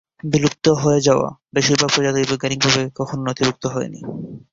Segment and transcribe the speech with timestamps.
[0.23, 3.99] বিলুপ্ত হয়ে যাওয়া বেশিরভাগ প্রজাতিই বৈজ্ঞানিকভাবে কখনই নথিভুক্ত হয়নি।